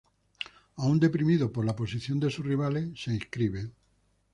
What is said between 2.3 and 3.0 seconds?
sus rivales,